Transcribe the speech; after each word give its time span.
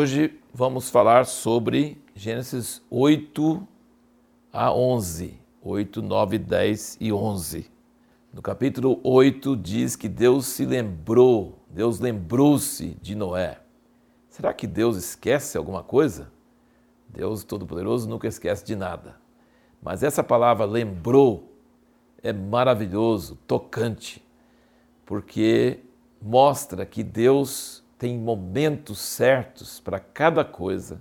Hoje 0.00 0.38
vamos 0.54 0.88
falar 0.88 1.26
sobre 1.26 2.00
Gênesis 2.14 2.80
8 2.88 3.66
a 4.52 4.72
11. 4.72 5.40
8, 5.60 6.00
9, 6.00 6.38
10 6.38 6.98
e 7.00 7.12
11. 7.12 7.68
No 8.32 8.40
capítulo 8.40 9.00
8 9.02 9.56
diz 9.56 9.96
que 9.96 10.08
Deus 10.08 10.46
se 10.46 10.64
lembrou, 10.64 11.58
Deus 11.68 11.98
lembrou-se 11.98 12.96
de 13.02 13.16
Noé. 13.16 13.58
Será 14.28 14.54
que 14.54 14.68
Deus 14.68 14.96
esquece 14.96 15.58
alguma 15.58 15.82
coisa? 15.82 16.30
Deus 17.08 17.42
Todo-Poderoso 17.42 18.08
nunca 18.08 18.28
esquece 18.28 18.64
de 18.64 18.76
nada. 18.76 19.16
Mas 19.82 20.04
essa 20.04 20.22
palavra 20.22 20.64
lembrou 20.64 21.52
é 22.22 22.32
maravilhoso, 22.32 23.36
tocante, 23.48 24.24
porque 25.04 25.80
mostra 26.22 26.86
que 26.86 27.02
Deus 27.02 27.82
tem 27.98 28.16
momentos 28.16 29.00
certos 29.00 29.80
para 29.80 29.98
cada 29.98 30.44
coisa. 30.44 31.00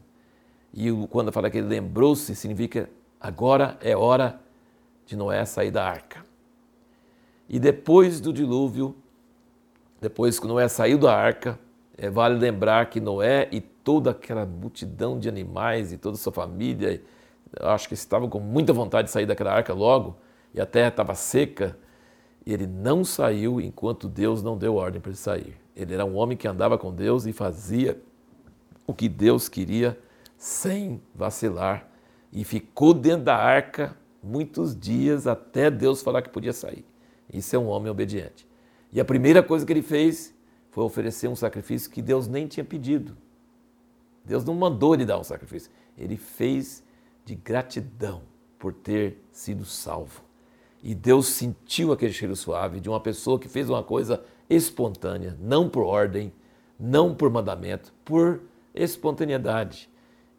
E 0.73 0.91
quando 1.09 1.31
fala 1.31 1.49
que 1.49 1.59
ele 1.59 1.67
lembrou-se, 1.67 2.35
significa 2.35 2.89
agora 3.19 3.77
é 3.81 3.95
hora 3.95 4.39
de 5.05 5.15
Noé 5.15 5.45
sair 5.45 5.71
da 5.71 5.85
arca. 5.85 6.25
E 7.47 7.59
depois 7.59 8.19
do 8.19 8.33
dilúvio, 8.33 8.95
depois 10.01 10.39
que 10.39 10.47
Noé 10.47 10.67
saiu 10.67 10.97
da 10.97 11.15
arca, 11.15 11.57
é, 11.97 12.09
vale 12.09 12.37
lembrar 12.37 12.89
que 12.89 12.99
Noé 12.99 13.47
e 13.51 13.61
toda 13.61 14.11
aquela 14.11 14.45
multidão 14.45 15.17
de 15.17 15.29
animais 15.29 15.93
e 15.93 15.97
toda 15.97 16.15
a 16.15 16.19
sua 16.19 16.33
família, 16.33 17.01
acho 17.61 17.87
que 17.87 17.93
estavam 17.93 18.29
com 18.29 18.39
muita 18.39 18.73
vontade 18.73 19.05
de 19.07 19.11
sair 19.11 19.25
daquela 19.25 19.53
arca 19.53 19.73
logo, 19.73 20.17
e 20.53 20.59
a 20.59 20.65
terra 20.65 20.89
estava 20.89 21.15
seca, 21.15 21.77
e 22.47 22.53
ele 22.53 22.65
não 22.65 23.03
saiu 23.03 23.59
enquanto 23.59 24.07
Deus 24.07 24.41
não 24.41 24.57
deu 24.57 24.75
ordem 24.75 25.01
para 25.01 25.09
ele 25.09 25.17
sair. 25.17 25.57
Ele 25.75 25.93
era 25.93 26.05
um 26.05 26.15
homem 26.15 26.37
que 26.37 26.47
andava 26.47 26.77
com 26.77 26.95
Deus 26.95 27.25
e 27.25 27.33
fazia 27.33 28.01
o 28.87 28.93
que 28.93 29.09
Deus 29.09 29.49
queria 29.49 29.99
sem 30.37 31.01
vacilar 31.13 31.89
e 32.31 32.45
ficou 32.45 32.93
dentro 32.93 33.25
da 33.25 33.35
arca 33.35 33.97
muitos 34.23 34.73
dias 34.73 35.27
até 35.27 35.69
Deus 35.69 36.01
falar 36.01 36.21
que 36.21 36.29
podia 36.29 36.53
sair. 36.53 36.85
Isso 37.33 37.53
é 37.53 37.59
um 37.59 37.67
homem 37.67 37.91
obediente. 37.91 38.47
E 38.93 39.01
a 39.01 39.03
primeira 39.03 39.43
coisa 39.43 39.65
que 39.65 39.73
ele 39.73 39.81
fez 39.81 40.33
foi 40.71 40.85
oferecer 40.85 41.27
um 41.27 41.35
sacrifício 41.35 41.91
que 41.91 42.01
Deus 42.01 42.29
nem 42.29 42.47
tinha 42.47 42.63
pedido. 42.63 43.17
Deus 44.23 44.45
não 44.45 44.55
mandou 44.55 44.93
ele 44.93 45.03
dar 45.03 45.19
um 45.19 45.23
sacrifício. 45.23 45.69
Ele 45.97 46.15
fez 46.15 46.81
de 47.25 47.35
gratidão 47.35 48.21
por 48.57 48.71
ter 48.71 49.21
sido 49.33 49.65
salvo. 49.65 50.26
E 50.87 50.95
Deus 50.95 51.27
sentiu 51.27 51.91
aquele 51.91 52.13
cheiro 52.13 52.33
suave 52.33 52.79
de 52.79 52.87
uma 52.87 53.01
pessoa 53.01 53.37
que 53.37 53.49
fez 53.49 53.69
uma 53.69 53.83
coisa 53.83 54.23
espontânea, 54.49 55.37
não 55.37 55.69
por 55.69 55.83
ordem, 55.83 56.31
não 56.79 57.13
por 57.13 57.29
mandamento, 57.29 57.93
por 58.05 58.39
espontaneidade. 58.73 59.89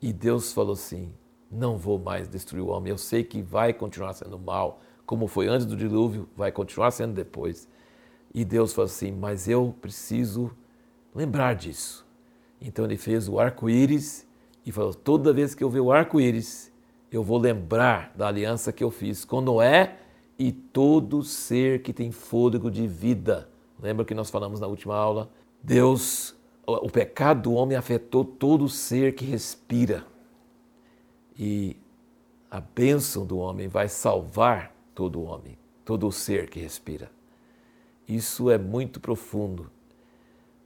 E 0.00 0.10
Deus 0.10 0.50
falou 0.54 0.72
assim: 0.72 1.12
não 1.50 1.76
vou 1.76 1.98
mais 1.98 2.30
destruir 2.30 2.62
o 2.62 2.68
homem, 2.68 2.90
eu 2.90 2.96
sei 2.96 3.22
que 3.22 3.42
vai 3.42 3.74
continuar 3.74 4.14
sendo 4.14 4.38
mal, 4.38 4.80
como 5.04 5.26
foi 5.26 5.48
antes 5.48 5.66
do 5.66 5.76
dilúvio, 5.76 6.26
vai 6.34 6.50
continuar 6.50 6.92
sendo 6.92 7.12
depois. 7.12 7.68
E 8.32 8.42
Deus 8.42 8.72
falou 8.72 8.86
assim: 8.86 9.12
mas 9.12 9.48
eu 9.48 9.76
preciso 9.82 10.50
lembrar 11.14 11.56
disso. 11.56 12.06
Então 12.58 12.86
ele 12.86 12.96
fez 12.96 13.28
o 13.28 13.38
arco-íris 13.38 14.26
e 14.64 14.72
falou: 14.72 14.94
toda 14.94 15.30
vez 15.30 15.54
que 15.54 15.62
eu 15.62 15.68
ver 15.68 15.80
o 15.80 15.92
arco-íris, 15.92 16.72
eu 17.12 17.22
vou 17.22 17.36
lembrar 17.36 18.14
da 18.16 18.28
aliança 18.28 18.72
que 18.72 18.82
eu 18.82 18.90
fiz 18.90 19.26
com 19.26 19.42
Noé 19.42 20.07
e 20.38 20.52
todo 20.52 21.22
ser 21.22 21.82
que 21.82 21.92
tem 21.92 22.12
fôlego 22.12 22.70
de 22.70 22.86
vida. 22.86 23.48
Lembra 23.80 24.04
que 24.04 24.14
nós 24.14 24.30
falamos 24.30 24.60
na 24.60 24.66
última 24.66 24.94
aula? 24.94 25.30
Deus, 25.62 26.36
o 26.66 26.88
pecado 26.88 27.42
do 27.42 27.52
homem 27.54 27.76
afetou 27.76 28.24
todo 28.24 28.68
ser 28.68 29.14
que 29.14 29.24
respira. 29.24 30.06
E 31.36 31.76
a 32.50 32.60
bênção 32.60 33.26
do 33.26 33.38
homem 33.38 33.68
vai 33.68 33.88
salvar 33.88 34.74
todo 34.94 35.22
homem, 35.22 35.58
todo 35.84 36.10
ser 36.12 36.48
que 36.48 36.60
respira. 36.60 37.10
Isso 38.06 38.50
é 38.50 38.56
muito 38.56 39.00
profundo. 39.00 39.70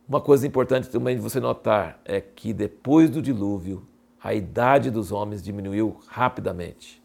Uma 0.08 0.20
coisa 0.20 0.46
importante 0.46 0.88
também 0.88 1.16
de 1.16 1.22
você 1.22 1.40
notar 1.40 2.00
é 2.04 2.20
que 2.20 2.52
depois 2.52 3.08
do 3.08 3.22
dilúvio, 3.22 3.86
a 4.22 4.34
idade 4.34 4.90
dos 4.90 5.10
homens 5.10 5.42
diminuiu 5.42 5.98
rapidamente. 6.06 7.02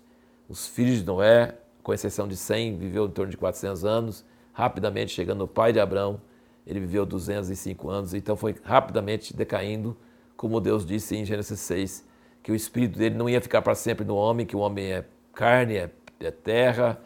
Os 0.47 0.67
filhos 0.67 0.99
de 0.99 1.05
Noé, 1.05 1.57
com 1.87 1.93
exceção 1.93 2.27
de 2.27 2.35
100, 2.35 2.75
viveu 2.75 3.05
em 3.05 3.11
torno 3.11 3.31
de 3.31 3.37
400 3.37 3.85
anos 3.85 4.25
rapidamente 4.51 5.13
chegando 5.13 5.37
no 5.37 5.47
pai 5.47 5.71
de 5.71 5.79
Abraão, 5.79 6.19
ele 6.65 6.81
viveu 6.81 7.05
205 7.05 7.89
anos, 7.89 8.13
então 8.13 8.35
foi 8.35 8.55
rapidamente 8.61 9.33
decaindo, 9.33 9.95
como 10.35 10.59
Deus 10.59 10.85
disse 10.85 11.15
em 11.15 11.23
Gênesis 11.23 11.57
6, 11.61 12.05
que 12.43 12.51
o 12.51 12.55
espírito 12.55 12.99
dele 12.99 13.15
não 13.15 13.29
ia 13.29 13.39
ficar 13.39 13.61
para 13.61 13.73
sempre 13.73 14.03
no 14.03 14.17
homem, 14.17 14.45
que 14.45 14.53
o 14.55 14.59
homem 14.59 14.91
é 14.91 15.05
carne, 15.33 15.77
é, 15.77 15.89
é 16.19 16.29
terra 16.29 16.99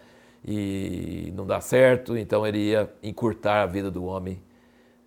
e 0.44 1.32
não 1.36 1.46
dá 1.46 1.62
certo, 1.62 2.18
então 2.18 2.48
ele 2.48 2.58
ia 2.58 2.92
encurtar 3.04 3.62
a 3.62 3.68
vida 3.68 3.92
do 3.92 4.04
homem 4.06 4.42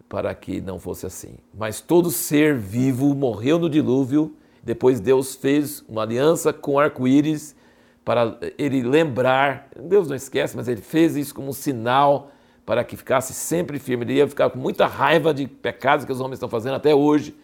para 0.09 0.33
que 0.37 0.61
não 0.61 0.79
fosse 0.79 1.05
assim. 1.05 1.35
Mas 1.53 1.81
todo 1.81 2.12
ser 2.12 2.56
vivo 2.56 3.12
morreu 3.12 3.59
no 3.59 3.69
dilúvio, 3.69 4.37
depois 4.62 5.01
Deus 5.01 5.35
fez 5.35 5.85
uma 5.89 6.03
aliança 6.03 6.53
com 6.53 6.79
arco-íris 6.79 7.56
para 8.04 8.38
ele 8.59 8.82
lembrar, 8.82 9.69
Deus 9.76 10.09
não 10.09 10.15
esquece, 10.15 10.56
mas 10.56 10.69
ele 10.69 10.82
fez 10.82 11.16
isso 11.16 11.34
como 11.34 11.48
um 11.48 11.53
sinal 11.53 12.31
para 12.66 12.84
que 12.84 12.97
ficasse 12.97 13.32
sempre 13.32 13.78
firme. 13.78 14.04
Ele 14.04 14.15
ia 14.15 14.28
ficar 14.28 14.50
com 14.50 14.59
muita 14.59 14.87
raiva 14.87 15.32
de 15.32 15.47
pecados 15.47 16.04
que 16.04 16.12
os 16.12 16.20
homens 16.20 16.34
estão 16.34 16.48
fazendo 16.48 16.75
até 16.75 16.94
hoje. 16.94 17.34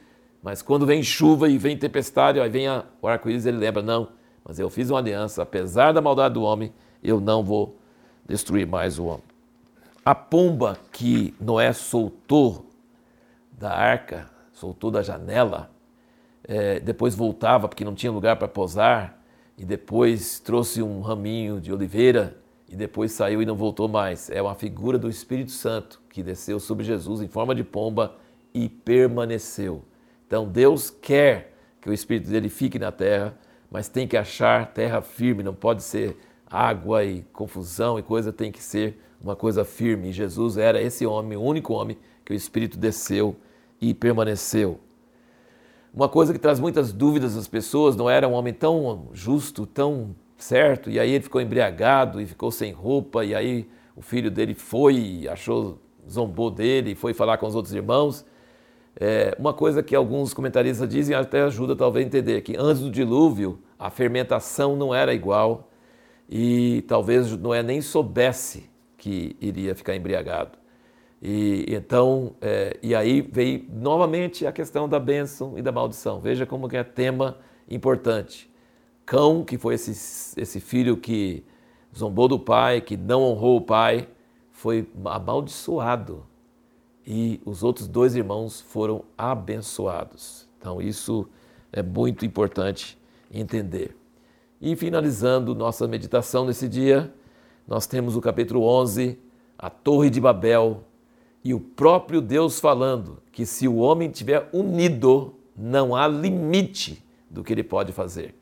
Mas 0.43 0.63
quando 0.63 0.87
vem 0.87 1.03
chuva 1.03 1.49
e 1.49 1.59
vem 1.59 1.77
tempestade, 1.77 2.41
aí 2.41 2.49
vem 2.49 2.67
a, 2.69 2.85
o 3.01 3.09
arco-íris, 3.09 3.47
ele 3.47 3.59
lembra: 3.59 3.83
não, 3.83 4.09
mas 4.45 4.59
eu 4.59 4.71
fiz 4.71 4.91
uma 4.91 4.99
aliança, 4.99 5.43
apesar 5.43 5.93
da 5.93 6.01
maldade 6.01 6.35
do 6.35 6.43
homem, 6.43 6.73
eu 7.03 7.21
não 7.21 7.43
vou 7.43 7.79
destruir 8.27 8.67
mais 8.67 8.99
o 8.99 9.05
homem. 9.05 9.25
A 10.05 10.15
pomba 10.15 10.79
que 10.93 11.35
Noé 11.39 11.73
soltou 11.73 12.67
da 13.53 13.73
arca, 13.73 14.31
soltou 14.53 14.91
da 14.91 15.03
janela, 15.03 15.71
é, 16.49 16.81
depois 16.81 17.15
voltava 17.15 17.69
porque 17.69 17.85
não 17.85 17.95
tinha 17.95 18.11
lugar 18.11 18.37
para 18.37 18.49
posar, 18.49 19.20
e 19.61 19.65
depois 19.67 20.41
trouxe 20.41 20.83
um 20.83 21.03
raminho 21.03 21.61
de 21.61 21.71
oliveira 21.71 22.35
e 22.67 22.75
depois 22.75 23.13
saiu 23.13 23.43
e 23.43 23.45
não 23.45 23.55
voltou 23.55 23.87
mais. 23.87 24.31
É 24.31 24.41
uma 24.41 24.55
figura 24.55 24.99
do 24.99 25.07
Espírito 25.07 25.51
Santo 25.51 26.01
que 26.09 26.23
desceu 26.23 26.59
sobre 26.59 26.83
Jesus 26.83 27.21
em 27.21 27.29
forma 27.29 27.55
de 27.55 27.63
pomba 27.63 28.17
e 28.55 28.71
permaneceu. 28.71 29.85
Então 30.27 30.49
Deus 30.49 30.89
quer 30.89 31.53
que 31.79 31.91
o 31.91 31.93
Espírito 31.93 32.31
dele 32.31 32.49
fique 32.49 32.79
na 32.79 32.91
terra, 32.91 33.37
mas 33.71 33.87
tem 33.87 34.09
que 34.09 34.17
achar 34.17 34.73
terra 34.73 35.03
firme, 35.03 35.43
não 35.43 35.55
pode 35.55 35.83
ser 35.83 36.17
água 36.47 37.05
e 37.05 37.21
confusão 37.31 37.99
e 37.99 38.03
coisa, 38.03 38.33
tem 38.33 38.51
que 38.51 38.63
ser 38.63 38.99
uma 39.21 39.37
coisa 39.37 39.63
firme. 39.63 40.09
E 40.09 40.13
Jesus 40.13 40.57
era 40.57 40.81
esse 40.81 41.05
homem, 41.05 41.37
o 41.37 41.43
único 41.43 41.75
homem 41.75 41.99
que 42.25 42.33
o 42.33 42.35
Espírito 42.35 42.79
desceu 42.79 43.37
e 43.79 43.93
permaneceu. 43.93 44.81
Uma 45.93 46.09
coisa 46.09 46.33
que 46.33 46.39
traz 46.39 46.61
muitas 46.61 46.93
dúvidas 46.93 47.37
às 47.37 47.49
pessoas, 47.49 47.97
não 47.97 48.09
era 48.09 48.29
um 48.29 48.33
homem 48.33 48.55
tão 48.55 49.09
justo, 49.13 49.67
tão 49.67 50.15
certo? 50.39 50.89
E 50.89 51.01
aí 51.01 51.11
ele 51.11 51.25
ficou 51.25 51.41
embriagado 51.41 52.21
e 52.21 52.27
ficou 52.27 52.51
sem 52.53 52.73
roupa, 52.73 53.25
e 53.25 53.35
aí 53.35 53.69
o 53.97 54.01
filho 54.01 54.31
dele 54.31 54.55
foi, 54.55 55.27
achou, 55.29 55.79
zombou 56.09 56.51
dele, 56.51 56.95
foi 56.95 57.13
falar 57.13 57.39
com 57.39 57.47
os 57.47 57.57
outros 57.57 57.75
irmãos. 57.75 58.25
É, 58.99 59.35
uma 59.39 59.53
coisa 59.53 59.83
que 59.83 59.95
alguns 59.95 60.33
comentaristas 60.33 60.89
dizem 60.89 61.15
até 61.17 61.43
ajuda 61.43 61.75
talvez 61.75 62.05
a 62.05 62.09
entender 62.09 62.41
que 62.43 62.57
antes 62.57 62.83
do 62.83 62.91
dilúvio 62.91 63.59
a 63.79 63.91
fermentação 63.91 64.77
não 64.77 64.95
era 64.95 65.13
igual 65.15 65.71
e 66.29 66.85
talvez 66.87 67.37
Noé 67.37 67.63
nem 67.63 67.81
soubesse 67.81 68.71
que 68.97 69.37
iria 69.41 69.75
ficar 69.75 69.97
embriagado. 69.97 70.60
E 71.23 71.67
então, 71.69 72.35
é, 72.41 72.79
e 72.83 72.95
aí 72.95 73.21
veio 73.21 73.67
novamente 73.71 74.47
a 74.47 74.53
questão 74.53 74.89
da 74.89 74.99
bênção 74.99 75.59
e 75.59 75.63
da 75.63 75.71
maldição. 75.71 76.21
Veja 76.21 76.47
como 76.47 76.69
que 76.69 76.77
é 76.77 76.85
tema 76.85 77.37
importante. 77.69 78.51
Cão, 79.05 79.45
que 79.45 79.59
foi 79.59 79.75
esse, 79.75 80.41
esse 80.41 80.61
filho 80.61 80.97
que 80.97 81.45
zombou 81.97 82.29
do 82.29 82.39
pai, 82.39 82.81
que 82.81 82.97
não 82.97 83.23
honrou 83.23 83.59
o 83.59 83.61
pai, 83.61 84.09
foi 84.51 84.89
amaldiçoado. 85.05 86.25
E 87.07 87.41
os 87.45 87.63
outros 87.63 87.89
dois 87.89 88.15
irmãos 88.15 88.61
foram 88.61 89.05
abençoados. 89.19 90.49
Então, 90.59 90.81
isso 90.81 91.29
é 91.73 91.83
muito 91.83 92.25
importante 92.25 92.99
entender. 93.33 93.97
E 94.61 94.77
finalizando 94.77 95.55
nossa 95.55 95.89
meditação 95.89 96.45
nesse 96.45 96.69
dia, 96.69 97.13
nós 97.67 97.87
temos 97.87 98.17
o 98.17 98.21
capítulo 98.21 98.63
11, 98.63 99.19
a 99.59 99.71
Torre 99.71 100.11
de 100.11 100.21
Babel, 100.21 100.85
e 101.45 101.55
o 101.55 101.61
próprio 101.61 102.21
Deus 102.21 102.61
falando 102.61 103.23
que 103.33 103.47
se 103.47 103.67
o 103.67 103.77
homem 103.77 104.11
estiver 104.11 104.49
unido, 104.53 105.35
não 105.57 105.95
há 105.97 106.07
limite 106.07 107.03
do 107.29 107.43
que 107.43 107.53
ele 107.53 107.63
pode 107.63 107.93
fazer. 107.93 108.35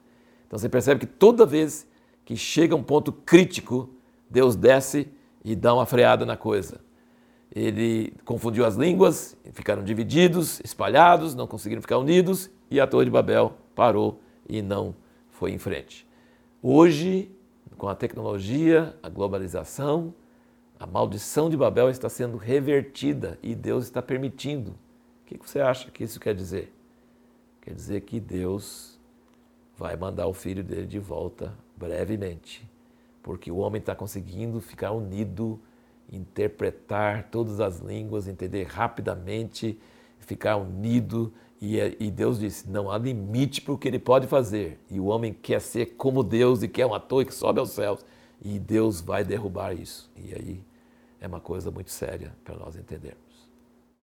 Então 0.47 0.59
você 0.59 0.69
percebe 0.69 1.01
que 1.01 1.07
toda 1.07 1.47
vez 1.47 1.87
que 2.25 2.37
chega 2.37 2.75
um 2.75 2.83
ponto 2.83 3.13
crítico, 3.13 3.91
Deus 4.29 4.57
desce 4.57 5.09
e 5.45 5.55
dá 5.55 5.75
uma 5.75 5.87
freada 5.87 6.27
na 6.27 6.37
coisa. 6.37 6.81
Ele 7.55 8.13
confundiu 8.25 8.65
as 8.67 8.77
línguas, 8.77 9.37
ficaram 9.53 9.83
divididos, 9.83 10.61
espalhados, 10.65 11.35
não 11.35 11.47
conseguiram 11.47 11.81
ficar 11.81 11.99
unidos, 11.99 12.51
e 12.71 12.79
a 12.79 12.87
Torre 12.87 13.07
de 13.07 13.11
Babel 13.11 13.55
parou 13.75 14.21
e 14.49 14.61
não 14.61 14.95
foi 15.31 15.53
em 15.53 15.59
frente. 15.59 16.07
Hoje, 16.63 17.31
com 17.77 17.89
a 17.89 17.95
tecnologia, 17.95 18.95
a 19.03 19.09
globalização, 19.09 20.13
a 20.79 20.87
maldição 20.87 21.51
de 21.51 21.57
Babel 21.57 21.91
está 21.91 22.09
sendo 22.09 22.37
revertida 22.37 23.39
e 23.43 23.55
Deus 23.55 23.85
está 23.85 24.01
permitindo. 24.01 24.71
O 25.23 25.27
que 25.27 25.39
você 25.39 25.61
acha 25.61 25.91
que 25.91 26.05
isso 26.05 26.21
quer 26.21 26.35
dizer? 26.35 26.73
Quer 27.61 27.75
dizer 27.75 28.01
que 28.03 28.21
Deus 28.21 28.99
vai 29.77 29.97
mandar 29.97 30.27
o 30.27 30.33
filho 30.33 30.63
dele 30.63 30.87
de 30.87 30.99
volta 30.99 31.53
brevemente, 31.77 32.69
porque 33.23 33.51
o 33.51 33.57
homem 33.57 33.79
está 33.81 33.95
conseguindo 33.95 34.61
ficar 34.61 34.93
unido, 34.93 35.61
interpretar 36.11 37.29
todas 37.31 37.61
as 37.61 37.79
línguas, 37.79 38.27
entender 38.27 38.65
rapidamente, 38.65 39.79
ficar 40.21 40.57
unido. 40.57 41.33
E, 41.61 41.77
e 42.01 42.11
Deus 42.11 42.39
disse: 42.39 42.71
não 42.71 42.91
há 42.91 42.97
limite 42.97 43.61
para 43.61 43.75
o 43.75 43.79
que 43.79 43.89
ele 43.89 43.99
pode 43.99 44.27
fazer. 44.27 44.81
E 44.89 44.99
o 44.99 45.07
homem 45.07 45.33
quer 45.33 45.61
ser 45.61 45.87
como 45.97 46.23
Deus 46.23 46.63
e 46.63 46.69
quer 46.69 46.87
uma 46.87 47.01
torre 47.01 47.27
que 47.27 47.35
sobe 47.35 47.61
aos 47.61 47.71
céus. 47.71 48.05
E 48.43 48.59
Deus 48.59 49.01
vai 49.01 49.25
derrubar 49.25 49.73
isso. 49.73 50.11
E 50.17 50.35
aí 50.35 50.65
é 51.21 51.27
uma 51.27 51.41
coisa 51.41 51.71
muito 51.71 51.91
séria 51.91 52.33
para 52.45 52.57
nós 52.57 52.77
entender. 52.77 53.17